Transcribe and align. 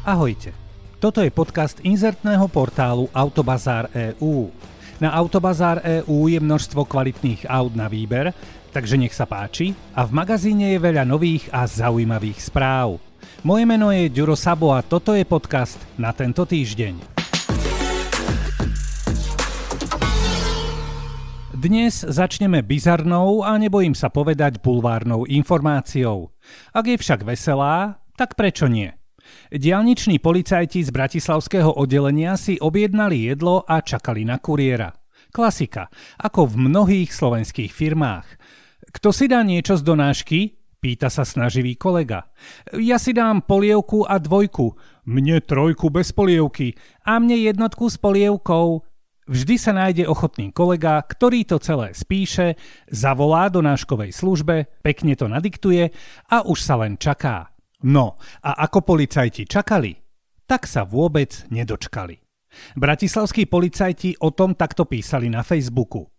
Ahojte. 0.00 0.56
Toto 0.96 1.20
je 1.20 1.28
podcast 1.28 1.76
inzertného 1.84 2.48
portálu 2.48 3.12
Autobazár 3.12 3.92
EU. 3.92 4.48
Na 4.96 5.12
Autobazár 5.12 5.84
EU 5.84 6.24
je 6.24 6.40
množstvo 6.40 6.88
kvalitných 6.88 7.44
aut 7.44 7.76
na 7.76 7.84
výber, 7.84 8.32
takže 8.72 8.96
nech 8.96 9.12
sa 9.12 9.28
páči 9.28 9.76
a 9.92 10.08
v 10.08 10.16
magazíne 10.16 10.72
je 10.72 10.80
veľa 10.80 11.04
nových 11.04 11.52
a 11.52 11.68
zaujímavých 11.68 12.40
správ. 12.40 12.96
Moje 13.44 13.68
meno 13.68 13.92
je 13.92 14.08
Ďuro 14.08 14.40
Sabo 14.40 14.72
a 14.72 14.80
toto 14.80 15.12
je 15.12 15.24
podcast 15.28 15.76
na 16.00 16.16
tento 16.16 16.48
týždeň. 16.48 17.20
Dnes 21.60 21.92
začneme 22.08 22.64
bizarnou 22.64 23.44
a 23.44 23.52
nebojím 23.60 23.92
sa 23.92 24.08
povedať 24.08 24.64
bulvárnou 24.64 25.28
informáciou. 25.28 26.32
Ak 26.72 26.88
je 26.88 26.96
však 26.96 27.20
veselá, 27.20 28.00
tak 28.16 28.32
prečo 28.32 28.64
nie? 28.64 28.99
Dialniční 29.50 30.18
policajti 30.18 30.84
z 30.84 30.90
bratislavského 30.90 31.72
oddelenia 31.72 32.36
si 32.36 32.60
objednali 32.60 33.30
jedlo 33.30 33.64
a 33.66 33.80
čakali 33.80 34.24
na 34.24 34.38
kuriéra. 34.38 34.92
Klasika, 35.30 35.86
ako 36.18 36.46
v 36.46 36.54
mnohých 36.70 37.10
slovenských 37.14 37.70
firmách. 37.70 38.26
Kto 38.90 39.14
si 39.14 39.30
dá 39.30 39.46
niečo 39.46 39.78
z 39.78 39.82
donášky? 39.86 40.38
Pýta 40.80 41.12
sa 41.12 41.28
snaživý 41.28 41.76
kolega. 41.76 42.32
Ja 42.72 42.96
si 42.96 43.12
dám 43.12 43.44
polievku 43.44 44.08
a 44.08 44.16
dvojku. 44.16 44.74
Mne 45.06 45.44
trojku 45.44 45.92
bez 45.92 46.10
polievky. 46.10 46.72
A 47.04 47.20
mne 47.20 47.36
jednotku 47.36 47.86
s 47.86 48.00
polievkou. 48.00 48.80
Vždy 49.30 49.54
sa 49.60 49.70
nájde 49.70 50.10
ochotný 50.10 50.50
kolega, 50.50 50.98
ktorý 50.98 51.46
to 51.46 51.62
celé 51.62 51.94
spíše, 51.94 52.58
zavolá 52.90 53.46
do 53.46 53.62
náškovej 53.62 54.10
službe, 54.10 54.66
pekne 54.82 55.14
to 55.14 55.30
nadiktuje 55.30 55.94
a 56.26 56.42
už 56.42 56.58
sa 56.58 56.82
len 56.82 56.98
čaká. 56.98 57.49
No 57.86 58.20
a 58.44 58.50
ako 58.68 58.84
policajti 58.84 59.48
čakali, 59.48 59.96
tak 60.44 60.68
sa 60.68 60.84
vôbec 60.84 61.48
nedočkali. 61.48 62.20
Bratislavskí 62.74 63.46
policajti 63.46 64.18
o 64.20 64.34
tom 64.34 64.58
takto 64.58 64.82
písali 64.84 65.30
na 65.30 65.46
Facebooku. 65.46 66.10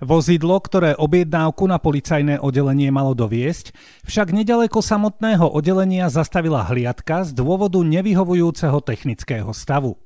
Vozidlo, 0.00 0.60
ktoré 0.60 0.92
objednávku 0.94 1.64
na 1.64 1.80
policajné 1.80 2.38
oddelenie 2.38 2.92
malo 2.92 3.16
doviesť, 3.16 3.72
však 4.04 4.30
nedaleko 4.30 4.84
samotného 4.84 5.48
oddelenia 5.48 6.12
zastavila 6.12 6.68
hliadka 6.68 7.24
z 7.24 7.32
dôvodu 7.32 7.80
nevyhovujúceho 7.80 8.78
technického 8.84 9.50
stavu. 9.56 9.96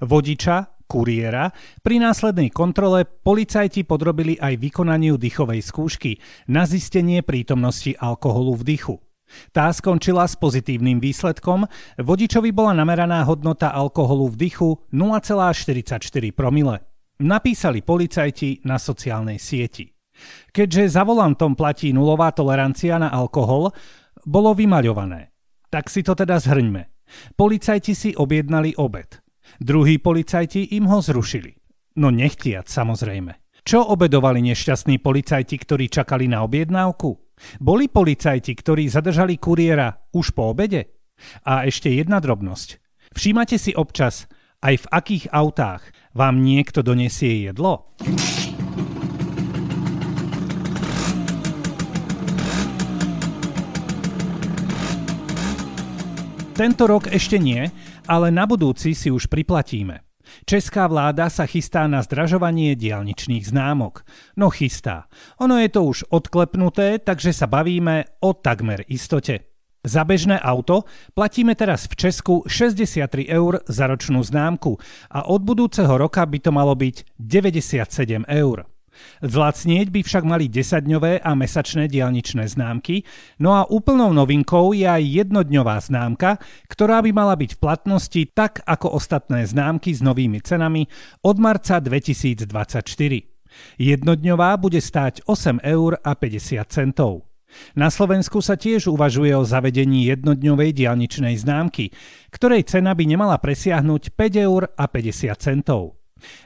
Vodiča, 0.00 0.80
kuriéra, 0.88 1.52
pri 1.84 2.00
následnej 2.00 2.48
kontrole 2.48 3.04
policajti 3.04 3.84
podrobili 3.84 4.40
aj 4.40 4.56
vykonaniu 4.56 5.20
dýchovej 5.20 5.60
skúšky 5.60 6.16
na 6.48 6.64
zistenie 6.64 7.20
prítomnosti 7.20 7.92
alkoholu 8.00 8.56
v 8.56 8.64
dychu. 8.64 8.96
Tá 9.52 9.68
skončila 9.72 10.24
s 10.24 10.36
pozitívnym 10.36 10.98
výsledkom, 10.98 11.68
vodičovi 12.00 12.50
bola 12.52 12.72
nameraná 12.76 13.24
hodnota 13.28 13.70
alkoholu 13.72 14.32
v 14.32 14.48
dychu 14.48 14.70
0,44 14.92 16.00
promile. 16.32 16.84
Napísali 17.18 17.82
policajti 17.82 18.62
na 18.64 18.78
sociálnej 18.78 19.42
sieti. 19.42 19.90
Keďže 20.50 20.98
za 20.98 21.02
volantom 21.06 21.54
platí 21.54 21.94
nulová 21.94 22.34
tolerancia 22.34 22.98
na 22.98 23.10
alkohol, 23.10 23.70
bolo 24.26 24.54
vymaľované. 24.54 25.30
Tak 25.70 25.90
si 25.92 26.02
to 26.02 26.16
teda 26.18 26.40
zhrňme. 26.42 26.88
Policajti 27.36 27.92
si 27.94 28.10
objednali 28.14 28.76
obed. 28.76 29.20
Druhí 29.58 29.98
policajti 29.98 30.76
im 30.76 30.86
ho 30.90 31.00
zrušili. 31.00 31.56
No 31.98 32.12
nechtiac 32.12 32.68
samozrejme. 32.68 33.34
Čo 33.66 33.84
obedovali 33.84 34.40
nešťastní 34.40 35.02
policajti, 35.02 35.60
ktorí 35.60 35.92
čakali 35.92 36.24
na 36.30 36.40
objednávku? 36.46 37.27
Boli 37.60 37.90
policajti, 37.90 38.52
ktorí 38.54 38.88
zadržali 38.88 39.36
kuriéra 39.36 39.92
už 40.14 40.32
po 40.32 40.50
obede? 40.50 40.94
A 41.44 41.66
ešte 41.66 41.90
jedna 41.90 42.22
drobnosť. 42.22 42.78
Všímate 43.12 43.58
si 43.58 43.74
občas, 43.74 44.30
aj 44.64 44.74
v 44.84 44.86
akých 44.90 45.24
autách 45.30 45.82
vám 46.14 46.42
niekto 46.42 46.82
donesie 46.82 47.46
jedlo? 47.46 47.94
Tento 56.58 56.90
rok 56.90 57.06
ešte 57.06 57.38
nie, 57.38 57.70
ale 58.10 58.34
na 58.34 58.42
budúci 58.42 58.90
si 58.90 59.14
už 59.14 59.30
priplatíme. 59.30 60.07
Česká 60.46 60.86
vláda 60.86 61.28
sa 61.32 61.44
chystá 61.44 61.84
na 61.90 62.04
zdražovanie 62.04 62.78
dialničných 62.78 63.48
známok. 63.48 64.06
No 64.36 64.48
chystá. 64.48 65.08
Ono 65.42 65.56
je 65.58 65.68
to 65.68 65.80
už 65.84 65.98
odklepnuté, 66.08 67.02
takže 67.02 67.32
sa 67.32 67.50
bavíme 67.50 68.04
o 68.22 68.32
takmer 68.32 68.86
istote. 68.88 69.48
Za 69.86 70.02
bežné 70.04 70.36
auto 70.42 70.84
platíme 71.14 71.54
teraz 71.54 71.86
v 71.86 71.94
Česku 71.96 72.42
63 72.44 73.30
eur 73.30 73.62
za 73.64 73.86
ročnú 73.86 74.20
známku 74.20 74.76
a 75.08 75.30
od 75.30 75.40
budúceho 75.40 75.94
roka 75.94 76.20
by 76.26 76.38
to 76.42 76.50
malo 76.50 76.74
byť 76.74 77.16
97 77.16 78.26
eur. 78.26 78.77
Zlacnieť 79.22 79.90
by 79.90 80.00
však 80.04 80.24
mali 80.24 80.46
10-dňové 80.46 81.22
a 81.22 81.30
mesačné 81.34 81.90
dialničné 81.90 82.46
známky, 82.46 83.02
no 83.42 83.54
a 83.54 83.66
úplnou 83.66 84.14
novinkou 84.14 84.72
je 84.72 84.86
aj 84.86 85.02
jednodňová 85.02 85.76
známka, 85.82 86.38
ktorá 86.70 87.02
by 87.02 87.10
mala 87.10 87.34
byť 87.34 87.50
v 87.56 87.60
platnosti 87.60 88.22
tak 88.32 88.62
ako 88.62 88.94
ostatné 88.94 89.44
známky 89.44 89.92
s 89.94 90.00
novými 90.00 90.38
cenami 90.42 90.86
od 91.26 91.36
marca 91.42 91.82
2024. 91.82 92.46
Jednodňová 93.80 94.50
bude 94.60 94.78
stáť 94.78 95.26
8 95.26 95.64
eur 95.64 95.98
a 95.98 96.12
50 96.14 96.62
centov. 96.68 97.28
Na 97.74 97.88
Slovensku 97.88 98.44
sa 98.44 98.60
tiež 98.60 98.92
uvažuje 98.92 99.32
o 99.32 99.42
zavedení 99.42 100.04
jednodňovej 100.12 100.76
dialničnej 100.76 101.34
známky, 101.40 101.90
ktorej 102.28 102.68
cena 102.68 102.92
by 102.92 103.04
nemala 103.08 103.40
presiahnuť 103.40 104.12
5 104.14 104.46
eur 104.46 104.62
a 104.76 104.84
50 104.84 105.32
centov. 105.40 105.97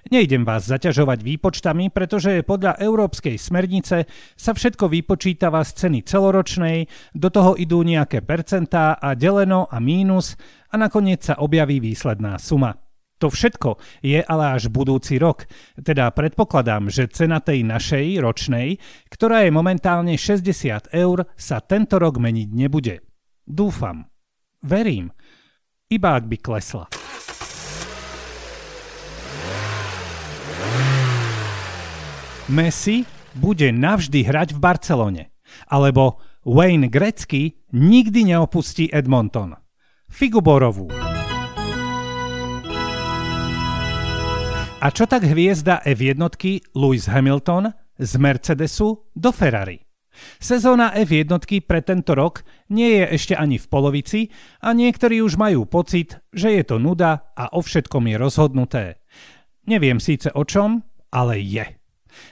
Nejdem 0.09 0.45
vás 0.47 0.69
zaťažovať 0.69 1.19
výpočtami, 1.25 1.91
pretože 1.91 2.45
podľa 2.45 2.79
európskej 2.79 3.37
smernice 3.37 4.09
sa 4.37 4.53
všetko 4.53 4.89
vypočítava 4.89 5.65
z 5.65 5.71
ceny 5.87 6.01
celoročnej, 6.05 6.87
do 7.17 7.29
toho 7.29 7.57
idú 7.57 7.83
nejaké 7.83 8.25
percentá 8.25 8.97
a 8.97 9.13
deleno 9.19 9.67
a 9.69 9.81
mínus 9.81 10.37
a 10.73 10.81
nakoniec 10.81 11.25
sa 11.25 11.41
objaví 11.41 11.81
výsledná 11.81 12.41
suma. 12.41 12.79
To 13.23 13.31
všetko 13.31 13.79
je 14.03 14.19
ale 14.19 14.59
až 14.59 14.67
budúci 14.67 15.15
rok, 15.23 15.47
teda 15.79 16.11
predpokladám, 16.11 16.91
že 16.91 17.07
cena 17.07 17.39
tej 17.39 17.63
našej 17.63 18.19
ročnej, 18.19 18.83
ktorá 19.15 19.47
je 19.47 19.55
momentálne 19.55 20.19
60 20.19 20.91
eur, 20.91 21.31
sa 21.39 21.63
tento 21.63 22.03
rok 22.03 22.19
meniť 22.19 22.49
nebude. 22.51 23.07
Dúfam. 23.47 24.11
Verím. 24.67 25.15
Iba 25.87 26.19
ak 26.19 26.27
by 26.27 26.37
klesla. 26.43 27.02
Messi 32.51 33.07
bude 33.39 33.71
navždy 33.71 34.27
hrať 34.27 34.55
v 34.55 34.59
Barcelone. 34.59 35.25
Alebo 35.71 36.19
Wayne 36.43 36.91
Gretzky 36.91 37.63
nikdy 37.71 38.35
neopustí 38.35 38.91
Edmonton. 38.91 39.55
Figuborovú. 40.11 40.91
A 44.83 44.87
čo 44.91 45.07
tak 45.07 45.23
hviezda 45.23 45.87
F1 45.87 46.19
Lewis 46.75 47.07
Hamilton 47.07 47.71
z 47.95 48.13
Mercedesu 48.19 49.07
do 49.15 49.31
Ferrari? 49.31 49.79
Sezóna 50.43 50.91
F1 50.99 51.31
pre 51.63 51.81
tento 51.87 52.19
rok 52.19 52.43
nie 52.75 52.99
je 52.99 53.05
ešte 53.15 53.35
ani 53.39 53.63
v 53.63 53.71
polovici 53.71 54.21
a 54.59 54.75
niektorí 54.75 55.23
už 55.23 55.39
majú 55.39 55.63
pocit, 55.71 56.19
že 56.35 56.59
je 56.59 56.67
to 56.67 56.83
nuda 56.83 57.31
a 57.39 57.55
o 57.55 57.63
všetkom 57.63 58.11
je 58.11 58.17
rozhodnuté. 58.19 58.85
Neviem 59.71 60.03
síce 60.03 60.35
o 60.35 60.43
čom, 60.43 60.83
ale 61.15 61.39
je. 61.39 61.82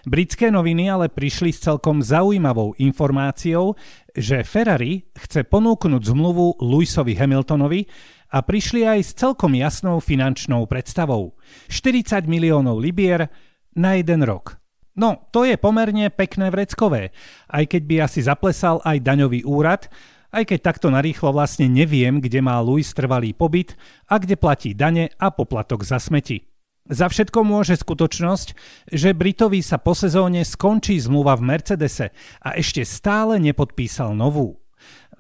Britské 0.05 0.49
noviny 0.49 0.89
ale 0.91 1.07
prišli 1.13 1.53
s 1.53 1.65
celkom 1.65 2.01
zaujímavou 2.01 2.75
informáciou, 2.81 3.75
že 4.17 4.43
Ferrari 4.43 5.07
chce 5.15 5.47
ponúknuť 5.47 6.03
zmluvu 6.11 6.61
Lewisovi 6.65 7.15
Hamiltonovi 7.15 7.87
a 8.31 8.39
prišli 8.43 8.87
aj 8.87 9.01
s 9.03 9.11
celkom 9.19 9.55
jasnou 9.59 9.99
finančnou 9.99 10.67
predstavou. 10.71 11.35
40 11.69 12.31
miliónov 12.31 12.79
libier 12.79 13.27
na 13.75 13.99
jeden 13.99 14.23
rok. 14.23 14.59
No, 14.99 15.31
to 15.31 15.47
je 15.47 15.55
pomerne 15.55 16.11
pekné 16.11 16.51
vreckové, 16.51 17.15
aj 17.49 17.65
keď 17.71 17.83
by 17.87 17.95
asi 18.05 18.21
zaplesal 18.27 18.83
aj 18.83 18.99
daňový 19.01 19.47
úrad, 19.47 19.87
aj 20.31 20.51
keď 20.51 20.59
takto 20.63 20.91
narýchlo 20.91 21.35
vlastne 21.35 21.67
neviem, 21.67 22.19
kde 22.23 22.43
má 22.43 22.59
Louis 22.63 22.87
trvalý 22.87 23.35
pobyt 23.35 23.75
a 24.07 24.19
kde 24.19 24.39
platí 24.39 24.75
dane 24.75 25.11
a 25.19 25.31
poplatok 25.31 25.83
za 25.87 25.99
smeti. 25.99 26.50
Za 26.91 27.07
všetko 27.07 27.47
môže 27.47 27.79
skutočnosť, 27.79 28.49
že 28.91 29.15
Britovi 29.15 29.63
sa 29.63 29.79
po 29.79 29.95
sezóne 29.95 30.43
skončí 30.43 30.99
zmluva 30.99 31.39
v 31.39 31.47
Mercedese 31.47 32.11
a 32.43 32.59
ešte 32.59 32.83
stále 32.83 33.39
nepodpísal 33.39 34.11
novú. 34.19 34.59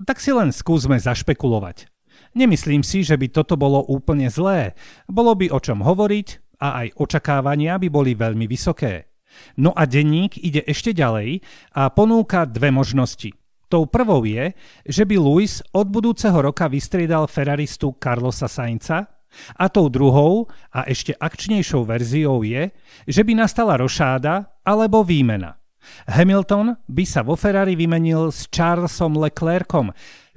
Tak 0.02 0.18
si 0.18 0.34
len 0.34 0.50
skúsme 0.50 0.98
zašpekulovať. 0.98 1.86
Nemyslím 2.34 2.82
si, 2.82 3.06
že 3.06 3.14
by 3.14 3.30
toto 3.30 3.54
bolo 3.54 3.86
úplne 3.86 4.26
zlé. 4.26 4.74
Bolo 5.06 5.38
by 5.38 5.46
o 5.54 5.62
čom 5.62 5.86
hovoriť 5.86 6.58
a 6.58 6.82
aj 6.82 6.98
očakávania 6.98 7.78
by 7.78 7.86
boli 7.86 8.18
veľmi 8.18 8.50
vysoké. 8.50 9.14
No 9.54 9.70
a 9.70 9.86
denník 9.86 10.42
ide 10.42 10.66
ešte 10.66 10.90
ďalej 10.90 11.38
a 11.78 11.86
ponúka 11.94 12.50
dve 12.50 12.74
možnosti. 12.74 13.30
Tou 13.70 13.86
prvou 13.86 14.26
je, 14.26 14.58
že 14.82 15.06
by 15.06 15.14
Lewis 15.14 15.62
od 15.70 15.86
budúceho 15.86 16.34
roka 16.34 16.66
vystriedal 16.66 17.30
ferraristu 17.30 17.94
Carlosa 18.02 18.50
Sainca 18.50 19.19
a 19.56 19.70
tou 19.70 19.86
druhou 19.88 20.50
a 20.74 20.86
ešte 20.86 21.14
akčnejšou 21.16 21.86
verziou 21.86 22.42
je, 22.42 22.70
že 23.06 23.22
by 23.22 23.32
nastala 23.38 23.78
rošáda 23.78 24.60
alebo 24.66 25.02
výmena. 25.06 25.58
Hamilton 26.06 26.76
by 26.86 27.04
sa 27.08 27.24
vo 27.24 27.34
Ferrari 27.34 27.72
vymenil 27.74 28.28
s 28.28 28.46
Charlesom 28.52 29.16
Leclercom, 29.16 29.90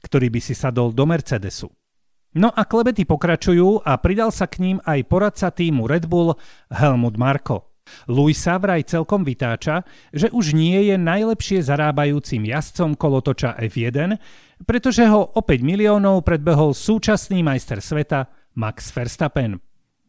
ktorý 0.04 0.28
by 0.32 0.40
si 0.40 0.56
sadol 0.56 0.96
do 0.96 1.04
Mercedesu. 1.04 1.68
No 2.34 2.50
a 2.50 2.66
klebety 2.66 3.06
pokračujú 3.06 3.86
a 3.86 3.94
pridal 4.02 4.34
sa 4.34 4.50
k 4.50 4.58
ním 4.66 4.78
aj 4.82 5.06
poradca 5.06 5.54
týmu 5.54 5.86
Red 5.86 6.10
Bull 6.10 6.34
Helmut 6.74 7.14
Marko. 7.14 7.70
Luisa 8.08 8.58
vraj 8.58 8.88
celkom 8.88 9.28
vytáča, 9.28 9.84
že 10.16 10.32
už 10.32 10.56
nie 10.56 10.88
je 10.88 10.96
najlepšie 10.96 11.62
zarábajúcim 11.62 12.48
jazdcom 12.48 12.96
kolotoča 12.96 13.60
F1, 13.60 14.18
pretože 14.64 15.04
ho 15.06 15.36
o 15.36 15.42
5 15.44 15.62
miliónov 15.62 16.24
predbehol 16.24 16.72
súčasný 16.72 17.44
majster 17.44 17.84
sveta 17.84 18.32
Max 18.54 18.94
Verstappen. 18.94 19.62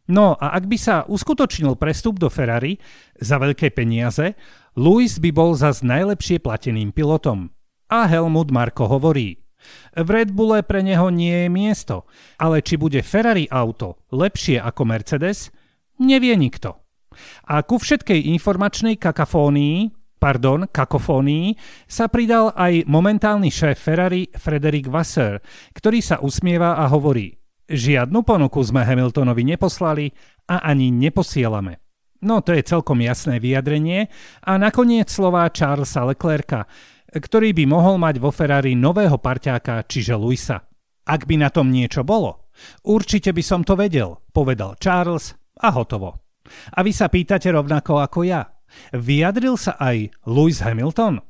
No 0.04 0.36
a 0.36 0.52
ak 0.52 0.68
by 0.68 0.76
sa 0.76 0.96
uskutočnil 1.08 1.80
prestup 1.80 2.20
do 2.20 2.28
Ferrari 2.28 2.76
za 3.16 3.40
veľké 3.40 3.72
peniaze, 3.72 4.36
Lewis 4.76 5.16
by 5.16 5.32
bol 5.32 5.56
zas 5.56 5.80
najlepšie 5.80 6.44
plateným 6.44 6.92
pilotom. 6.92 7.48
A 7.88 8.04
Helmut 8.04 8.52
Marko 8.52 8.84
hovorí, 8.84 9.40
v 9.96 10.08
Red 10.12 10.36
Bulle 10.36 10.60
pre 10.60 10.84
neho 10.84 11.08
nie 11.08 11.46
je 11.46 11.48
miesto, 11.48 12.04
ale 12.36 12.60
či 12.60 12.76
bude 12.76 13.00
Ferrari 13.00 13.48
auto 13.48 14.04
lepšie 14.12 14.60
ako 14.60 14.82
Mercedes, 14.84 15.48
nevie 15.96 16.36
nikto. 16.36 16.84
A 17.48 17.64
ku 17.64 17.80
všetkej 17.80 18.28
informačnej 18.36 19.00
kakafónii, 19.00 19.88
pardon, 20.20 20.68
kakofónii, 20.68 21.56
sa 21.88 22.12
pridal 22.12 22.52
aj 22.52 22.84
momentálny 22.84 23.48
šéf 23.48 23.80
Ferrari 23.80 24.28
Frederick 24.36 24.92
Wasser, 24.92 25.40
ktorý 25.72 26.04
sa 26.04 26.20
usmieva 26.20 26.76
a 26.76 26.84
hovorí 26.92 27.43
Žiadnu 27.64 28.20
ponuku 28.28 28.60
sme 28.60 28.84
Hamiltonovi 28.84 29.42
neposlali 29.44 30.12
a 30.52 30.68
ani 30.68 30.92
neposielame. 30.92 31.80
No 32.24 32.40
to 32.40 32.56
je 32.56 32.64
celkom 32.64 33.00
jasné 33.04 33.40
vyjadrenie 33.40 34.08
a 34.44 34.56
nakoniec 34.56 35.12
slová 35.12 35.48
Charlesa 35.52 36.04
Leclerca, 36.08 36.68
ktorý 37.12 37.52
by 37.52 37.64
mohol 37.68 37.96
mať 38.00 38.16
vo 38.20 38.32
Ferrari 38.32 38.72
nového 38.76 39.20
parťáka, 39.20 39.84
čiže 39.84 40.16
Luisa. 40.16 40.64
Ak 41.04 41.28
by 41.28 41.36
na 41.40 41.52
tom 41.52 41.68
niečo 41.68 42.00
bolo, 42.00 42.48
určite 42.88 43.32
by 43.36 43.42
som 43.44 43.60
to 43.60 43.76
vedel, 43.76 44.24
povedal 44.32 44.76
Charles 44.80 45.36
a 45.60 45.68
hotovo. 45.72 46.16
A 46.76 46.84
vy 46.84 46.92
sa 46.92 47.12
pýtate 47.12 47.52
rovnako 47.52 48.00
ako 48.00 48.24
ja. 48.24 48.44
Vyjadril 48.92 49.56
sa 49.56 49.76
aj 49.80 50.12
Lewis 50.28 50.64
Hamilton? 50.64 51.20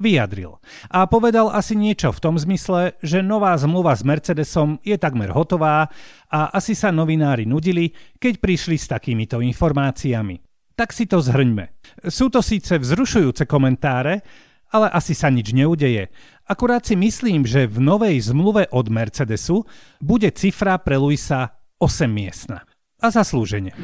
Vyjadril. 0.00 0.56
A 0.88 1.04
povedal 1.04 1.52
asi 1.52 1.76
niečo 1.76 2.08
v 2.08 2.22
tom 2.24 2.40
zmysle, 2.40 2.96
že 3.04 3.20
nová 3.20 3.52
zmluva 3.60 3.92
s 3.92 4.00
Mercedesom 4.00 4.80
je 4.80 4.96
takmer 4.96 5.28
hotová 5.28 5.92
a 6.32 6.48
asi 6.56 6.72
sa 6.72 6.88
novinári 6.88 7.44
nudili, 7.44 7.92
keď 8.16 8.40
prišli 8.40 8.80
s 8.80 8.88
takýmito 8.88 9.44
informáciami. 9.44 10.40
Tak 10.72 10.96
si 10.96 11.04
to 11.04 11.20
zhrňme. 11.20 11.76
Sú 12.08 12.32
to 12.32 12.40
síce 12.40 12.80
vzrušujúce 12.80 13.44
komentáre, 13.44 14.24
ale 14.72 14.88
asi 14.88 15.12
sa 15.12 15.28
nič 15.28 15.52
neudeje. 15.52 16.08
Akurát 16.48 16.80
si 16.80 16.96
myslím, 16.96 17.44
že 17.44 17.68
v 17.68 17.84
novej 17.84 18.16
zmluve 18.24 18.72
od 18.72 18.88
Mercedesu 18.88 19.68
bude 20.00 20.32
cifra 20.32 20.80
pre 20.80 20.96
Luisa 20.96 21.60
8 21.76 22.08
miestna. 22.08 22.64
A 23.04 23.12
zaslúženie. 23.12 23.76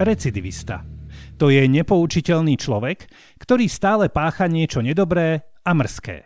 Recidivista. 0.00 0.80
To 1.36 1.52
je 1.52 1.60
nepoučiteľný 1.68 2.56
človek, 2.56 3.04
ktorý 3.36 3.68
stále 3.68 4.08
pácha 4.08 4.48
niečo 4.48 4.80
nedobré 4.80 5.44
a 5.60 5.76
mrzké. 5.76 6.24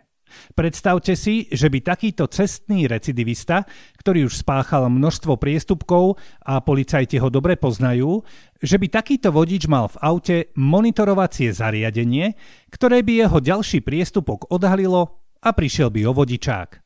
Predstavte 0.55 1.19
si, 1.19 1.51
že 1.51 1.67
by 1.67 1.83
takýto 1.83 2.31
cestný 2.31 2.87
recidivista, 2.87 3.67
ktorý 3.99 4.31
už 4.31 4.47
spáchal 4.47 4.87
množstvo 4.87 5.35
priestupkov 5.35 6.15
a 6.47 6.63
policajti 6.63 7.19
ho 7.19 7.27
dobre 7.27 7.59
poznajú, 7.59 8.23
že 8.63 8.79
by 8.79 8.87
takýto 8.87 9.35
vodič 9.35 9.67
mal 9.67 9.91
v 9.91 9.99
aute 9.99 10.37
monitorovacie 10.55 11.51
zariadenie, 11.51 12.31
ktoré 12.71 13.03
by 13.03 13.27
jeho 13.27 13.37
ďalší 13.43 13.83
priestupok 13.83 14.47
odhalilo 14.55 15.19
a 15.43 15.51
prišiel 15.51 15.91
by 15.91 16.07
o 16.07 16.15
vodičák. 16.15 16.79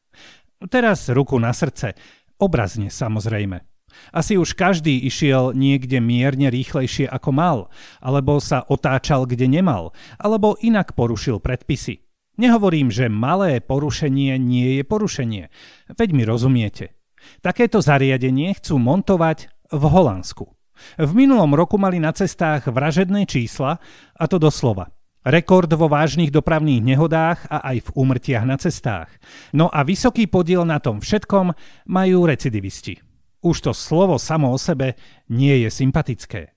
Teraz 0.65 1.06
ruku 1.13 1.38
na 1.38 1.53
srdce, 1.53 1.94
obrazne 2.42 2.89
samozrejme. 2.89 3.69
Asi 4.15 4.39
už 4.39 4.53
každý 4.56 4.97
išiel 5.06 5.53
niekde 5.53 6.00
mierne 6.00 6.50
rýchlejšie 6.50 7.09
ako 7.09 7.30
mal, 7.30 7.57
alebo 8.00 8.41
sa 8.41 8.65
otáčal 8.65 9.30
kde 9.30 9.50
nemal, 9.50 9.91
alebo 10.18 10.57
inak 10.59 10.94
porušil 10.97 11.41
predpisy. 11.44 12.06
Nehovorím, 12.39 12.88
že 12.88 13.12
malé 13.12 13.59
porušenie 13.59 14.39
nie 14.39 14.80
je 14.80 14.83
porušenie. 14.88 15.51
Veď 15.91 16.09
mi 16.15 16.24
rozumiete. 16.24 16.95
Takéto 17.44 17.83
zariadenie 17.83 18.56
chcú 18.56 18.80
montovať 18.80 19.51
v 19.75 19.83
Holandsku. 19.83 20.47
V 20.95 21.12
minulom 21.12 21.51
roku 21.51 21.75
mali 21.75 22.00
na 22.00 22.15
cestách 22.15 22.71
vražedné 22.71 23.27
čísla, 23.27 23.83
a 24.15 24.24
to 24.31 24.39
doslova. 24.39 24.88
Rekord 25.27 25.68
vo 25.75 25.92
vážnych 25.92 26.31
dopravných 26.31 26.80
nehodách 26.80 27.44
a 27.51 27.59
aj 27.75 27.92
v 27.92 27.94
úmrtiach 28.00 28.47
na 28.47 28.56
cestách. 28.56 29.12
No 29.51 29.68
a 29.68 29.83
vysoký 29.83 30.31
podiel 30.31 30.63
na 30.63 30.80
tom 30.80 31.03
všetkom 31.03 31.51
majú 31.92 32.24
recidivisti. 32.24 33.08
Už 33.39 33.63
to 33.63 33.71
slovo 33.71 34.19
samo 34.19 34.51
o 34.51 34.59
sebe 34.59 35.00
nie 35.31 35.63
je 35.63 35.69
sympatické. 35.71 36.51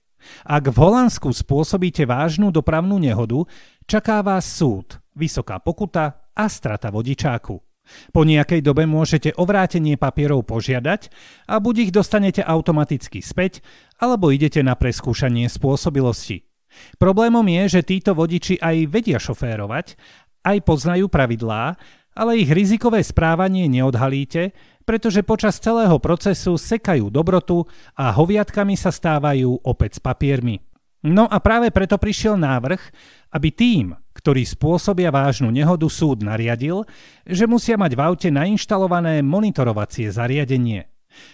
Ak 0.47 0.67
v 0.71 0.77
Holandsku 0.79 1.31
spôsobíte 1.31 2.07
vážnu 2.07 2.51
dopravnú 2.51 2.95
nehodu, 2.99 3.43
čaká 3.87 4.23
vás 4.23 4.47
súd, 4.47 4.99
vysoká 5.15 5.59
pokuta 5.59 6.31
a 6.31 6.45
strata 6.47 6.91
vodičáku. 6.91 7.59
Po 8.15 8.23
nejakej 8.23 8.63
dobe 8.63 8.87
môžete 8.87 9.35
o 9.35 9.43
vrátenie 9.43 9.99
papierov 9.99 10.47
požiadať 10.47 11.11
a 11.51 11.59
buď 11.59 11.75
ich 11.87 11.91
dostanete 11.91 12.39
automaticky 12.39 13.19
späť, 13.19 13.59
alebo 13.99 14.31
idete 14.31 14.63
na 14.63 14.79
preskúšanie 14.79 15.51
spôsobilosti. 15.51 16.47
Problémom 16.95 17.43
je, 17.43 17.79
že 17.79 17.81
títo 17.85 18.15
vodiči 18.15 18.57
aj 18.57 18.87
vedia 18.87 19.19
šoférovať, 19.19 19.99
aj 20.47 20.57
poznajú 20.63 21.11
pravidlá, 21.11 21.75
ale 22.13 22.41
ich 22.41 22.49
rizikové 22.49 23.01
správanie 23.01 23.65
neodhalíte, 23.69 24.53
pretože 24.83 25.23
počas 25.25 25.57
celého 25.57 25.95
procesu 25.97 26.59
sekajú 26.59 27.09
dobrotu 27.09 27.65
a 27.97 28.11
hoviatkami 28.13 28.77
sa 28.77 28.91
stávajú 28.91 29.63
opäť 29.63 29.97
s 29.97 30.01
papiermi. 30.03 30.61
No 31.03 31.27
a 31.27 31.43
práve 31.43 31.67
preto 31.67 31.99
prišiel 31.99 32.39
návrh, 32.39 32.79
aby 33.35 33.49
tým, 33.51 33.91
ktorý 34.15 34.47
spôsobia 34.47 35.11
vážnu 35.11 35.51
nehodu, 35.51 35.83
súd 35.91 36.23
nariadil, 36.23 36.87
že 37.27 37.43
musia 37.43 37.75
mať 37.75 37.91
v 37.97 38.01
aute 38.07 38.29
nainštalované 38.31 39.19
monitorovacie 39.19 40.07
zariadenie. 40.07 40.87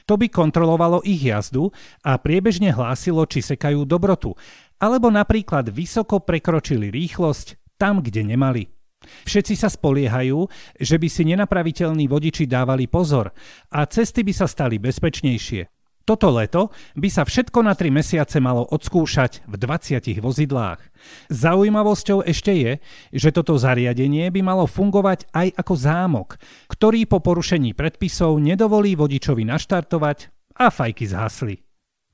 To 0.10 0.18
by 0.18 0.28
kontrolovalo 0.28 1.06
ich 1.06 1.22
jazdu 1.22 1.70
a 2.02 2.18
priebežne 2.18 2.74
hlásilo, 2.74 3.24
či 3.30 3.46
sekajú 3.46 3.86
dobrotu, 3.86 4.34
alebo 4.82 5.14
napríklad 5.14 5.70
vysoko 5.70 6.18
prekročili 6.20 6.90
rýchlosť 6.90 7.78
tam, 7.78 8.02
kde 8.02 8.26
nemali. 8.26 8.79
Všetci 9.26 9.56
sa 9.56 9.72
spoliehajú, 9.72 10.48
že 10.80 10.96
by 11.00 11.08
si 11.08 11.24
nenapraviteľní 11.28 12.06
vodiči 12.12 12.46
dávali 12.50 12.86
pozor 12.92 13.32
a 13.72 13.88
cesty 13.88 14.26
by 14.26 14.34
sa 14.36 14.48
stali 14.48 14.76
bezpečnejšie. 14.82 15.80
Toto 16.10 16.34
leto 16.34 16.74
by 16.98 17.06
sa 17.06 17.22
všetko 17.22 17.62
na 17.62 17.78
3 17.78 17.94
mesiace 17.94 18.42
malo 18.42 18.66
odskúšať 18.66 19.46
v 19.46 19.62
20 19.62 20.18
vozidlách. 20.26 20.82
Zaujímavosťou 21.30 22.26
ešte 22.26 22.50
je, 22.58 22.72
že 23.14 23.30
toto 23.30 23.62
zariadenie 23.62 24.34
by 24.34 24.42
malo 24.42 24.66
fungovať 24.66 25.30
aj 25.30 25.54
ako 25.62 25.74
zámok, 25.78 26.30
ktorý 26.66 27.06
po 27.06 27.22
porušení 27.22 27.78
predpisov 27.78 28.42
nedovolí 28.42 28.98
vodičovi 28.98 29.46
naštartovať 29.46 30.34
a 30.58 30.74
fajky 30.74 31.06
zhasli. 31.06 31.69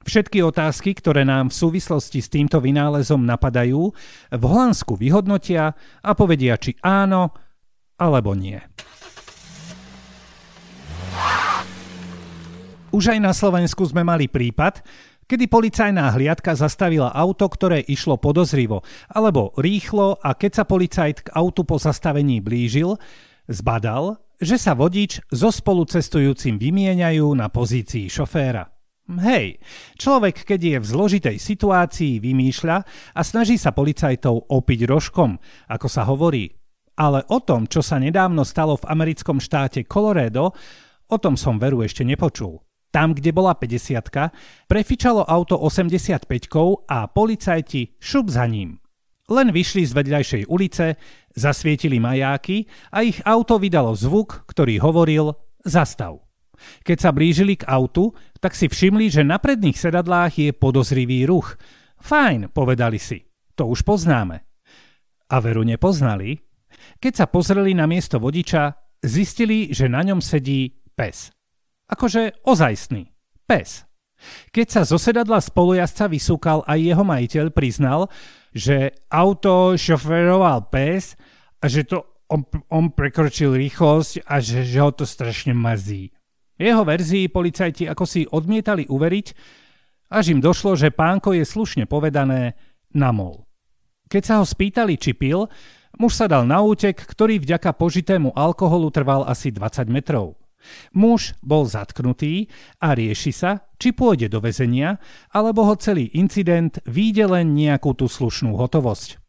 Všetky 0.06 0.46
otázky, 0.46 0.94
ktoré 0.94 1.26
nám 1.26 1.50
v 1.50 1.58
súvislosti 1.58 2.22
s 2.22 2.30
týmto 2.30 2.62
vynálezom 2.62 3.26
napadajú, 3.26 3.90
v 4.30 4.44
Holandsku 4.46 4.94
vyhodnotia 4.94 5.74
a 6.06 6.12
povedia, 6.14 6.62
či 6.62 6.78
áno 6.86 7.34
alebo 7.98 8.38
nie. 8.38 8.62
Už 12.94 13.18
aj 13.18 13.20
na 13.20 13.34
Slovensku 13.34 13.82
sme 13.90 14.06
mali 14.06 14.30
prípad, 14.30 14.86
kedy 15.26 15.50
policajná 15.50 16.14
hliadka 16.14 16.54
zastavila 16.54 17.10
auto, 17.10 17.50
ktoré 17.50 17.82
išlo 17.82 18.22
podozrivo, 18.22 18.86
alebo 19.10 19.58
rýchlo 19.58 20.22
a 20.22 20.38
keď 20.38 20.52
sa 20.62 20.64
policajt 20.70 21.18
k 21.26 21.34
autu 21.34 21.66
po 21.66 21.82
zastavení 21.82 22.46
blížil, 22.46 23.02
zbadal, 23.50 24.22
že 24.38 24.62
sa 24.62 24.78
vodič 24.78 25.18
so 25.34 25.50
spolucestujúcim 25.50 26.62
vymieňajú 26.62 27.26
na 27.34 27.50
pozícii 27.50 28.06
šoféra. 28.06 28.75
Hej, 29.06 29.62
človek, 30.02 30.50
keď 30.50 30.60
je 30.66 30.78
v 30.82 30.90
zložitej 30.90 31.38
situácii, 31.38 32.18
vymýšľa 32.18 32.78
a 33.14 33.22
snaží 33.22 33.54
sa 33.54 33.70
policajtov 33.70 34.50
opiť 34.50 34.90
rožkom, 34.90 35.38
ako 35.70 35.86
sa 35.86 36.10
hovorí. 36.10 36.50
Ale 36.98 37.22
o 37.30 37.38
tom, 37.38 37.70
čo 37.70 37.86
sa 37.86 38.02
nedávno 38.02 38.42
stalo 38.42 38.82
v 38.82 38.90
americkom 38.90 39.38
štáte 39.38 39.86
Colorado, 39.86 40.58
o 41.06 41.18
tom 41.22 41.38
som 41.38 41.62
veru 41.62 41.86
ešte 41.86 42.02
nepočul. 42.02 42.66
tam, 42.96 43.12
kde 43.12 43.36
bola 43.36 43.52
50 43.60 44.72
prefičalo 44.72 45.28
auto 45.28 45.60
85 45.60 46.32
a 46.88 47.12
policajti 47.12 48.00
šup 48.00 48.32
za 48.32 48.48
ním. 48.48 48.80
Len 49.28 49.52
vyšli 49.52 49.84
z 49.84 49.92
vedľajšej 49.92 50.44
ulice, 50.48 50.96
zasvietili 51.36 52.00
majáky 52.00 52.64
a 52.96 53.04
ich 53.04 53.20
auto 53.28 53.60
vydalo 53.60 53.92
zvuk, 53.92 54.48
ktorý 54.48 54.80
hovoril 54.80 55.36
zastav. 55.68 56.25
Keď 56.84 56.98
sa 56.98 57.12
blížili 57.12 57.60
k 57.60 57.68
autu, 57.68 58.14
tak 58.40 58.54
si 58.58 58.70
všimli, 58.70 59.12
že 59.12 59.28
na 59.28 59.42
predných 59.42 59.78
sedadlách 59.78 60.34
je 60.38 60.50
podozrivý 60.56 61.26
ruch. 61.28 61.58
Fajn, 62.02 62.54
povedali 62.54 63.00
si. 63.02 63.24
To 63.56 63.72
už 63.72 63.88
poznáme. 63.88 64.44
A 65.32 65.36
veru 65.42 65.66
nepoznali. 65.66 66.38
Keď 67.02 67.14
sa 67.14 67.26
pozreli 67.26 67.74
na 67.74 67.90
miesto 67.90 68.22
vodiča, 68.22 68.76
zistili, 69.02 69.72
že 69.74 69.90
na 69.90 70.06
ňom 70.06 70.22
sedí 70.22 70.70
pes. 70.94 71.32
Akože 71.90 72.46
ozajstný. 72.46 73.10
Pes. 73.46 73.86
Keď 74.50 74.68
sa 74.72 74.82
zo 74.88 74.98
sedadla 74.98 75.38
spolujazca 75.44 76.10
vysúkal 76.10 76.66
aj 76.66 76.80
jeho 76.82 77.04
majiteľ, 77.06 77.46
priznal, 77.54 78.10
že 78.56 78.96
auto 79.12 79.76
šoferoval 79.76 80.72
pes 80.72 81.20
a 81.60 81.68
že 81.68 81.86
to 81.86 82.16
on, 82.32 82.42
on 82.74 82.90
prekročil 82.90 83.54
rýchlosť 83.54 84.26
a 84.26 84.42
že, 84.42 84.66
že 84.66 84.80
ho 84.82 84.90
to 84.90 85.06
strašne 85.06 85.54
mazí. 85.54 86.15
Jeho 86.56 86.88
verzii 86.88 87.28
policajti 87.28 87.84
ako 87.92 88.04
si 88.08 88.24
odmietali 88.24 88.88
uveriť, 88.88 89.28
až 90.12 90.32
im 90.32 90.40
došlo, 90.40 90.80
že 90.80 90.94
pánko 90.94 91.36
je 91.36 91.44
slušne 91.44 91.84
povedané 91.90 92.56
namol. 92.96 93.44
Keď 94.08 94.24
sa 94.24 94.36
ho 94.40 94.46
spýtali, 94.46 94.96
či 94.96 95.18
pil, 95.18 95.50
muž 96.00 96.16
sa 96.16 96.30
dal 96.30 96.46
na 96.48 96.62
útek, 96.62 96.96
ktorý 96.96 97.42
vďaka 97.42 97.74
požitému 97.76 98.32
alkoholu 98.38 98.94
trval 98.94 99.26
asi 99.28 99.52
20 99.52 99.90
metrov. 99.92 100.40
Muž 100.98 101.38
bol 101.46 101.70
zatknutý 101.70 102.50
a 102.82 102.98
rieši 102.98 103.34
sa, 103.34 103.70
či 103.78 103.94
pôjde 103.94 104.32
do 104.34 104.42
väzenia, 104.42 104.98
alebo 105.30 105.66
ho 105.68 105.76
celý 105.78 106.10
incident 106.18 106.82
výjde 106.90 107.30
len 107.30 107.54
nejakú 107.54 107.94
tú 107.94 108.10
slušnú 108.10 108.58
hotovosť. 108.58 109.22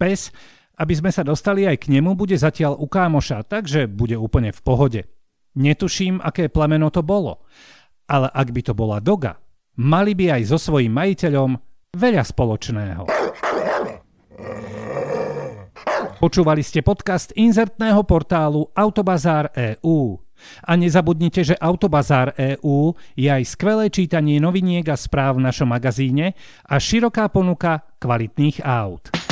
Pes, 0.00 0.32
aby 0.78 0.94
sme 0.94 1.10
sa 1.12 1.26
dostali 1.26 1.66
aj 1.66 1.84
k 1.84 1.90
nemu, 1.92 2.14
bude 2.14 2.38
zatiaľ 2.38 2.78
u 2.78 2.86
kámoša, 2.86 3.44
takže 3.44 3.90
bude 3.90 4.14
úplne 4.16 4.54
v 4.54 4.60
pohode. 4.62 5.00
Netuším, 5.56 6.20
aké 6.20 6.52
plemeno 6.52 6.92
to 6.92 7.00
bolo, 7.00 7.46
ale 8.04 8.28
ak 8.28 8.48
by 8.52 8.60
to 8.60 8.72
bola 8.76 9.00
doga, 9.00 9.40
mali 9.80 10.12
by 10.12 10.40
aj 10.40 10.42
so 10.52 10.58
svojím 10.60 10.92
majiteľom 10.92 11.50
veľa 11.96 12.24
spoločného. 12.26 13.02
Počúvali 16.18 16.66
ste 16.66 16.82
podcast 16.82 17.30
inzertného 17.38 18.02
portálu 18.02 18.66
Autobazár 18.74 19.54
EU. 19.54 20.18
A 20.66 20.74
nezabudnite, 20.74 21.46
že 21.46 21.54
Autobazár 21.58 22.34
EU 22.34 22.90
je 23.14 23.30
aj 23.30 23.42
skvelé 23.54 23.86
čítanie 23.86 24.42
noviniek 24.42 24.86
a 24.90 24.98
správ 24.98 25.38
v 25.38 25.46
našom 25.46 25.70
magazíne 25.70 26.34
a 26.66 26.74
široká 26.78 27.30
ponuka 27.30 27.86
kvalitných 28.02 28.66
aut. 28.66 29.27